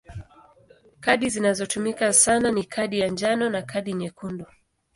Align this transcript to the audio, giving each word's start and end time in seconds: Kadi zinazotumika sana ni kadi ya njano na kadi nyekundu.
Kadi 0.99 1.29
zinazotumika 1.29 2.13
sana 2.13 2.51
ni 2.51 2.63
kadi 2.63 2.99
ya 2.99 3.07
njano 3.07 3.49
na 3.49 3.61
kadi 3.61 3.93
nyekundu. 3.93 4.45